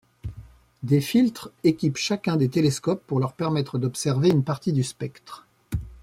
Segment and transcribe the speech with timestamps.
[0.81, 5.45] Des filtres équipent chacun des télescopes pour leur permettre d'observer une partie du spectre.